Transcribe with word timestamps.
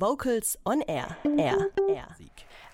Vocals 0.00 0.58
on 0.64 0.82
Air. 0.82 1.16
Air. 1.38 1.68
Air. 1.88 2.08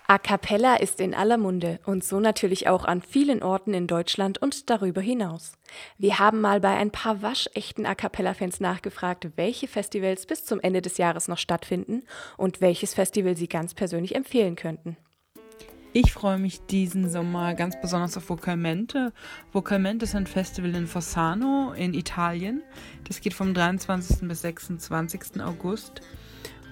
A 0.09 0.19
cappella 0.19 0.75
ist 0.77 1.01
in 1.01 1.15
aller 1.15 1.39
Munde 1.39 1.79
und 1.87 2.03
so 2.03 2.19
natürlich 2.19 2.67
auch 2.67 2.85
an 2.85 3.01
vielen 3.01 3.45
Orten 3.45 3.75
in 3.75 3.87
Deutschland 3.87 4.39
und 4.39 4.69
darüber 4.69 5.01
hinaus. 5.01 5.53
Wir 5.99 6.19
haben 6.19 6.41
mal 6.41 6.61
bei 6.61 6.77
ein 6.77 6.91
paar 6.91 7.23
waschechten 7.23 7.87
A 7.87 7.95
cappella-Fans 7.95 8.59
nachgefragt, 8.59 9.29
welche 9.37 9.69
Festivals 9.69 10.27
bis 10.27 10.45
zum 10.45 10.59
Ende 10.59 10.83
des 10.83 10.99
Jahres 10.99 11.29
noch 11.29 11.39
stattfinden 11.39 12.03
und 12.37 12.61
welches 12.61 12.93
Festival 12.95 13.37
sie 13.37 13.49
ganz 13.49 13.73
persönlich 13.73 14.17
empfehlen 14.17 14.57
könnten. 14.57 14.97
Ich 15.95 16.13
freue 16.13 16.39
mich 16.39 16.61
diesen 16.67 17.09
Sommer 17.09 17.55
ganz 17.55 17.81
besonders 17.81 18.17
auf 18.17 18.31
Vocalmente. 18.31 19.13
Vocalmente 19.53 20.07
ist 20.07 20.17
ein 20.17 20.27
Festival 20.27 20.75
in 20.75 20.87
Fossano 20.87 21.73
in 21.77 21.95
Italien. 21.95 22.63
Das 23.07 23.21
geht 23.21 23.35
vom 23.35 23.55
23. 23.55 24.27
bis 24.27 24.43
26. 24.43 25.41
August. 25.43 26.01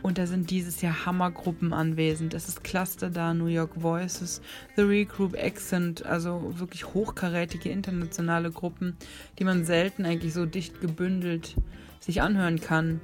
Und 0.03 0.19
da 0.19 0.27
sind 0.27 0.51
dieses 0.51 0.80
Jahr 0.80 1.05
Hammergruppen 1.05 1.73
anwesend. 1.73 2.32
Es 2.35 2.49
ist 2.49 2.64
Cluster 2.64 3.11
da, 3.11 3.35
New 3.35 3.46
York 3.46 3.72
Voices, 3.77 4.41
The 4.77 4.82
Regroup, 4.82 5.36
Accent, 5.39 6.07
also 6.07 6.54
wirklich 6.58 6.86
hochkarätige 6.95 7.68
internationale 7.68 8.50
Gruppen, 8.50 8.96
die 9.39 9.44
man 9.44 9.64
selten 9.64 10.07
eigentlich 10.07 10.32
so 10.32 10.46
dicht 10.46 10.81
gebündelt 10.81 11.55
sich 12.00 12.22
anhören 12.22 12.61
kann. 12.61 13.00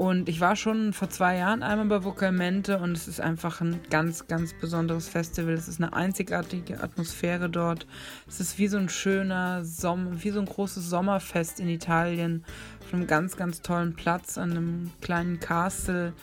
Und 0.00 0.30
ich 0.30 0.40
war 0.40 0.56
schon 0.56 0.94
vor 0.94 1.10
zwei 1.10 1.36
Jahren 1.36 1.62
einmal 1.62 1.84
bei 1.84 2.04
Vocalmente 2.04 2.78
und 2.78 2.96
es 2.96 3.06
ist 3.06 3.20
einfach 3.20 3.60
ein 3.60 3.82
ganz, 3.90 4.26
ganz 4.28 4.54
besonderes 4.58 5.10
Festival. 5.10 5.52
Es 5.52 5.68
ist 5.68 5.78
eine 5.78 5.92
einzigartige 5.92 6.82
Atmosphäre 6.82 7.50
dort. 7.50 7.86
Es 8.26 8.40
ist 8.40 8.56
wie 8.56 8.68
so 8.68 8.78
ein 8.78 8.88
schöner 8.88 9.62
Sommer, 9.62 10.12
wie 10.24 10.30
so 10.30 10.40
ein 10.40 10.46
großes 10.46 10.88
Sommerfest 10.88 11.60
in 11.60 11.68
Italien. 11.68 12.46
Auf 12.82 12.94
einem 12.94 13.06
ganz, 13.06 13.36
ganz 13.36 13.60
tollen 13.60 13.92
Platz, 13.92 14.38
an 14.38 14.52
einem 14.52 14.90
kleinen 15.02 15.38
Castle 15.38 16.14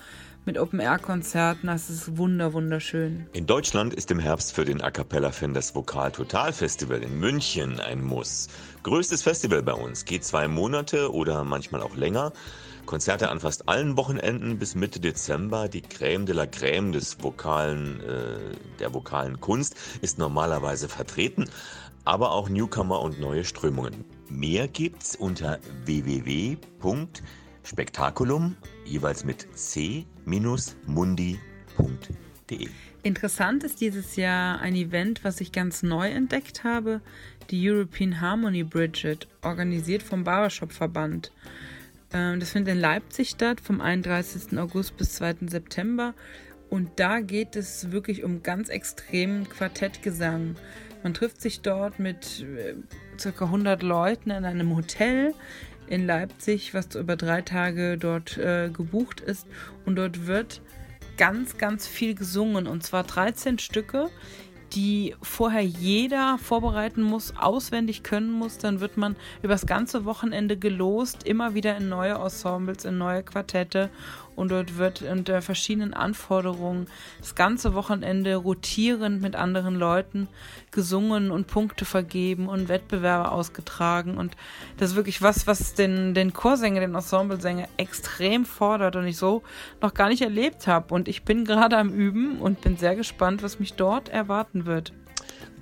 mit 0.45 0.57
Open-Air-Konzerten. 0.57 1.67
Das 1.67 1.91
ist 1.91 2.17
wunder, 2.17 2.53
wunderschön. 2.53 3.27
In 3.33 3.45
Deutschland 3.45 3.93
ist 3.93 4.09
im 4.09 4.17
Herbst 4.17 4.55
für 4.55 4.65
den 4.65 4.81
A 4.81 4.89
Cappella-Fan 4.89 5.53
das 5.53 5.75
Vokal 5.75 6.11
Total 6.11 6.51
Festival 6.51 7.03
in 7.03 7.19
München 7.19 7.79
ein 7.79 8.03
Muss. 8.03 8.47
Größtes 8.81 9.21
Festival 9.21 9.61
bei 9.61 9.73
uns, 9.73 10.03
geht 10.05 10.23
zwei 10.23 10.47
Monate 10.47 11.13
oder 11.13 11.43
manchmal 11.43 11.83
auch 11.83 11.95
länger. 11.95 12.33
Konzerte 12.87 13.29
an 13.29 13.39
fast 13.39 13.69
allen 13.69 13.97
Wochenenden 13.97 14.57
bis 14.57 14.73
Mitte 14.73 14.99
Dezember. 14.99 15.67
Die 15.67 15.83
Crème 15.83 16.25
de 16.25 16.33
la 16.33 16.45
Crème 16.45 16.91
des 16.91 17.21
vokalen, 17.21 18.01
äh, 18.01 18.39
der 18.79 18.95
vokalen 18.95 19.39
Kunst 19.39 19.75
ist 20.01 20.17
normalerweise 20.17 20.89
vertreten, 20.89 21.47
aber 22.05 22.31
auch 22.31 22.49
Newcomer 22.49 23.01
und 23.01 23.19
neue 23.19 23.45
Strömungen. 23.45 24.03
Mehr 24.29 24.67
gibt's 24.67 25.15
unter 25.15 25.59
www.spektakulum, 25.85 28.57
jeweils 28.85 29.23
mit 29.23 29.47
c-mundi.de. 29.53 31.37
Interessant 33.03 33.63
ist 33.63 33.81
dieses 33.81 34.15
Jahr 34.15 34.59
ein 34.61 34.73
Event, 34.75 35.23
was 35.23 35.41
ich 35.41 35.51
ganz 35.51 35.83
neu 35.83 36.09
entdeckt 36.09 36.63
habe, 36.63 37.01
die 37.51 37.69
European 37.69 38.19
Harmony 38.21 38.63
Bridget, 38.63 39.27
organisiert 39.41 40.01
vom 40.01 40.23
Barbershop-Verband. 40.23 41.27
Ähm, 41.27 41.76
das 42.11 42.51
findet 42.51 42.75
in 42.75 42.79
Leipzig 42.79 43.29
statt, 43.29 43.59
vom 43.61 43.81
31. 43.81 44.57
August 44.57 44.97
bis 44.97 45.13
2. 45.15 45.35
September. 45.47 46.13
Und 46.69 46.91
da 46.97 47.19
geht 47.19 47.55
es 47.55 47.91
wirklich 47.91 48.23
um 48.23 48.43
ganz 48.43 48.69
extremen 48.69 49.47
Quartettgesang. 49.47 50.55
Man 51.03 51.13
trifft 51.13 51.41
sich 51.41 51.61
dort 51.61 51.99
mit 51.99 52.45
äh, 52.57 52.75
ca. 53.31 53.45
100 53.45 53.83
Leuten 53.83 54.31
in 54.31 54.45
einem 54.45 54.75
Hotel 54.75 55.33
in 55.87 56.05
Leipzig, 56.05 56.73
was 56.73 56.95
über 56.95 57.15
drei 57.15 57.41
Tage 57.41 57.97
dort 57.97 58.37
äh, 58.37 58.69
gebucht 58.69 59.21
ist. 59.21 59.47
Und 59.85 59.95
dort 59.95 60.27
wird 60.27 60.61
ganz, 61.17 61.57
ganz 61.57 61.87
viel 61.87 62.15
gesungen. 62.15 62.67
Und 62.67 62.83
zwar 62.83 63.03
13 63.03 63.59
Stücke 63.59 64.09
die 64.77 65.15
vorher 65.23 65.63
jeder 65.63 66.37
vorbereiten 66.37 67.01
muss, 67.01 67.33
auswendig 67.35 68.03
können 68.03 68.31
muss. 68.31 68.59
Dann 68.59 68.79
wird 68.79 68.95
man 68.95 69.15
übers 69.41 69.65
ganze 69.65 70.05
Wochenende 70.05 70.55
gelost, 70.55 71.23
immer 71.23 71.55
wieder 71.55 71.75
in 71.77 71.89
neue 71.89 72.13
Ensembles, 72.13 72.85
in 72.85 72.99
neue 72.99 73.23
Quartette 73.23 73.89
und 74.37 74.51
dort 74.51 74.77
wird 74.77 75.01
unter 75.01 75.41
verschiedenen 75.41 75.95
Anforderungen 75.95 76.87
das 77.19 77.33
ganze 77.33 77.73
Wochenende 77.73 78.35
rotierend 78.35 79.19
mit 79.19 79.35
anderen 79.35 79.75
Leuten 79.75 80.29
gesungen 80.71 81.31
und 81.31 81.47
Punkte 81.47 81.85
vergeben 81.85 82.47
und 82.47 82.69
Wettbewerbe 82.69 83.31
ausgetragen 83.31 84.17
und 84.17 84.37
das 84.77 84.91
ist 84.91 84.95
wirklich 84.95 85.21
was, 85.23 85.47
was 85.47 85.73
den, 85.73 86.13
den 86.13 86.33
Chorsänger, 86.33 86.81
den 86.81 86.93
Ensemblesänger 86.93 87.67
extrem 87.77 88.45
fordert 88.45 88.95
und 88.95 89.07
ich 89.07 89.17
so 89.17 89.41
noch 89.81 89.95
gar 89.95 90.07
nicht 90.07 90.21
erlebt 90.21 90.67
habe 90.67 90.93
und 90.93 91.07
ich 91.07 91.23
bin 91.23 91.43
gerade 91.43 91.77
am 91.77 91.89
Üben 91.89 92.39
und 92.39 92.61
bin 92.61 92.77
sehr 92.77 92.95
gespannt, 92.95 93.41
was 93.41 93.59
mich 93.59 93.73
dort 93.73 94.07
erwarten 94.07 94.67
wird. 94.67 94.93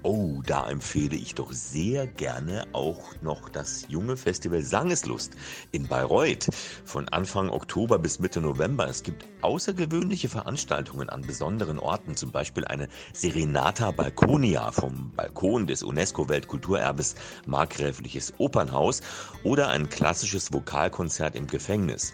Oh, 0.08 0.44
da 0.46 0.69
empfehle 0.69 1.16
ich 1.16 1.34
doch 1.34 1.52
sehr 1.52 2.06
gerne 2.06 2.68
auch 2.74 3.16
noch 3.22 3.50
das 3.50 3.86
junge 3.88 4.18
Festival 4.18 4.62
Sangeslust 4.62 5.34
in 5.72 5.88
Bayreuth 5.88 6.47
von 6.84 7.09
Anfang 7.09 7.50
Oktober 7.50 7.97
bis 7.97 8.19
Mitte 8.19 8.40
November. 8.40 8.88
Es 8.88 9.02
gibt 9.02 9.25
außergewöhnliche 9.41 10.30
Veranstaltungen 10.30 11.09
an 11.09 11.24
besonderen 11.24 11.80
Orten, 11.80 12.16
zum 12.16 12.31
Beispiel 12.31 12.66
eine 12.66 12.88
Serenata 13.14 13.90
Balconia 13.90 14.72
vom 14.72 15.12
Balkon 15.16 15.66
des 15.66 15.81
UNESCO-Weltkulturerbes 15.81 17.16
Markgräfliches 17.47 18.35
Opernhaus 18.38 19.02
oder 19.44 19.69
ein 19.69 19.90
klassisches 19.90 20.53
Vokalkonzert 20.53 21.35
im 21.35 21.47
Gefängnis. 21.47 22.14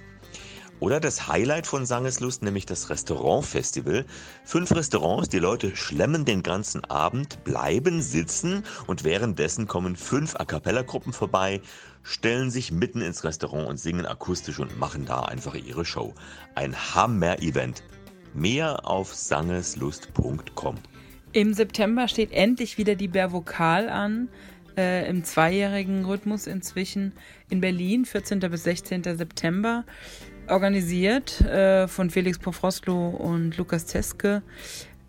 Oder 0.82 1.00
das 1.00 1.28
Highlight 1.28 1.68
von 1.68 1.86
Sangeslust, 1.86 2.42
nämlich 2.42 2.66
das 2.66 2.90
Restaurantfestival. 2.90 4.04
Fünf 4.44 4.72
Restaurants, 4.72 5.30
die 5.30 5.38
Leute 5.38 5.76
schlemmen 5.76 6.26
den 6.26 6.42
ganzen 6.42 6.84
Abend, 6.86 7.44
bleiben 7.44 8.02
sitzen 8.02 8.64
und 8.88 9.04
währenddessen 9.04 9.68
kommen 9.68 9.96
fünf 9.96 10.36
A 10.38 10.44
Cappella-Gruppen 10.44 11.14
vorbei, 11.14 11.62
stellen 12.02 12.50
sich 12.50 12.72
mitten 12.72 13.02
ins 13.02 13.24
Restaurant 13.24 13.70
und 13.70 13.78
singen 13.78 14.08
akustisch 14.08 14.58
und 14.58 14.80
machen 14.80 15.06
da 15.06 15.22
einfach 15.22 15.54
ihre 15.54 15.86
Show. 15.86 16.16
Ein 16.56 16.76
Hammer-Event. 16.76 17.84
Mehr 18.34 18.88
auf 18.88 19.14
sangeslust.com. 19.14 20.78
Im 21.34 21.54
September 21.54 22.08
steht 22.08 22.32
endlich 22.32 22.80
wieder 22.80 22.96
die 22.96 23.08
Bär 23.08 23.32
Vokal 23.32 23.88
an. 23.88 24.30
Äh, 24.78 25.08
Im 25.08 25.24
zweijährigen 25.24 26.06
Rhythmus 26.06 26.48
inzwischen 26.48 27.14
in 27.50 27.62
Berlin, 27.62 28.06
14. 28.06 28.40
bis 28.40 28.64
16. 28.64 29.04
September 29.04 29.86
organisiert 30.48 31.42
äh, 31.42 31.88
von 31.88 32.10
Felix 32.10 32.40
Pofroslo 32.40 33.10
und 33.10 33.58
Lukas 33.58 33.86
Teske. 33.86 34.42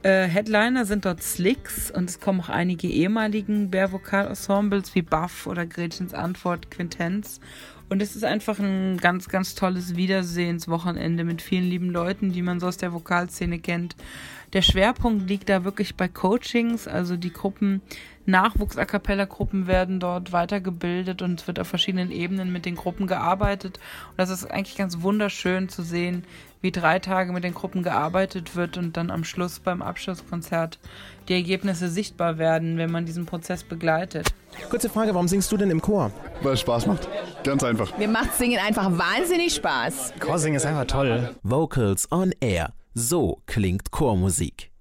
Äh, 0.03 0.27
Headliner 0.27 0.85
sind 0.85 1.05
dort 1.05 1.23
Slicks 1.23 1.91
und 1.91 2.11
es 2.11 2.19
kommen 2.19 2.41
auch 2.41 2.49
einige 2.49 2.89
ehemaligen 2.89 3.71
Bär-Vokal-Ensembles 3.71 4.95
wie 4.95 5.03
Buff 5.03 5.47
oder 5.47 5.65
Gretchens 5.65 6.13
Antwort 6.13 6.71
Quintenz. 6.71 7.41
Und 7.89 8.01
es 8.01 8.17
ist 8.17 8.25
einfach 8.25 8.59
ein 8.59 8.97
ganz, 8.97 9.29
ganz 9.29 9.55
tolles 9.55 9.97
Wiedersehenswochenende 9.97 11.25
mit 11.25 11.43
vielen 11.43 11.69
lieben 11.69 11.91
Leuten, 11.91 12.33
die 12.33 12.43
man 12.43 12.59
so 12.59 12.69
aus 12.69 12.79
der 12.79 12.93
Vokalszene 12.93 13.59
kennt. 13.59 13.97
Der 14.53 14.63
Schwerpunkt 14.63 15.29
liegt 15.29 15.49
da 15.49 15.65
wirklich 15.65 15.97
bei 15.97 16.09
Coachings, 16.09 16.87
also 16.87 17.17
die 17.17 17.33
Gruppen, 17.33 17.81
Nachwuchs-A-Cappella-Gruppen 18.27 19.67
werden 19.67 19.99
dort 19.99 20.33
weitergebildet 20.33 21.23
und 21.23 21.41
es 21.41 21.47
wird 21.47 21.59
auf 21.59 21.67
verschiedenen 21.67 22.11
Ebenen 22.11 22.53
mit 22.53 22.67
den 22.67 22.77
Gruppen 22.77 23.07
gearbeitet. 23.07 23.81
Und 24.11 24.19
das 24.19 24.31
ist 24.31 24.49
eigentlich 24.49 24.77
ganz 24.77 25.03
wunderschön 25.03 25.69
zu 25.69 25.83
sehen, 25.83 26.25
wie 26.61 26.71
drei 26.71 27.01
Tage 27.01 27.33
mit 27.33 27.43
den 27.43 27.55
Gruppen 27.55 27.83
gearbeitet 27.83 28.55
wird 28.55 28.77
und 28.79 28.97
dann 28.97 29.11
am 29.11 29.25
Schluss 29.25 29.59
beim 29.59 29.83
Abschlusskonzert 29.83 30.79
die 31.29 31.35
Ergebnisse 31.35 31.89
sichtbar 31.89 32.39
werden, 32.39 32.79
wenn 32.79 32.93
man 32.93 33.07
diesen 33.07 33.27
Prozess 33.27 33.65
begleitet. 33.65 34.33
Kurze 34.71 34.89
Frage, 34.89 35.15
warum 35.15 35.27
singst 35.27 35.51
du 35.51 35.57
denn 35.57 35.71
im 35.71 35.83
Chor? 35.83 36.13
Weil 36.43 36.53
es 36.53 36.61
Spaß 36.61 36.87
macht. 36.87 37.09
Ganz 37.43 37.65
einfach. 37.65 37.97
Mir 37.99 38.09
macht 38.09 38.35
Singen 38.35 38.61
einfach 38.65 38.91
wahnsinnig 38.93 39.55
Spaß. 39.55 40.13
Chorsingen 40.21 40.59
ist 40.59 40.67
einfach 40.67 40.87
toll. 40.87 41.35
Vocals 41.43 42.07
on 42.13 42.33
Air. 42.41 42.73
So 42.95 43.43
klingt 43.47 43.91
Chormusik. 43.91 44.72